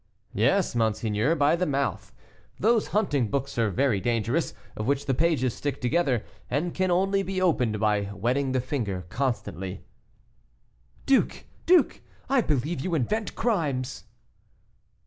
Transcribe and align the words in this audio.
"Yes, 0.33 0.73
monseigneur, 0.73 1.35
by 1.35 1.55
the 1.55 1.67
mouth. 1.67 2.11
Those 2.59 2.87
hunting 2.87 3.27
books 3.29 3.59
are 3.59 3.69
very 3.69 3.99
dangerous, 4.01 4.55
of 4.75 4.87
which 4.87 5.05
the 5.05 5.13
pages 5.13 5.53
stick 5.53 5.79
together, 5.79 6.23
and 6.49 6.73
can 6.73 6.89
only 6.89 7.21
be 7.21 7.39
opened 7.39 7.79
by 7.79 8.09
wetting 8.11 8.51
the 8.51 8.61
finger 8.61 9.05
constantly." 9.09 9.83
"Duke! 11.05 11.45
duke! 11.67 12.01
I 12.29 12.41
believe 12.41 12.81
you 12.81 12.95
invent 12.95 13.35
crimes." 13.35 14.05